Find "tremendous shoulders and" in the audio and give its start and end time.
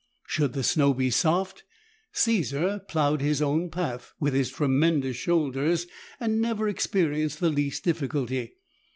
4.49-6.41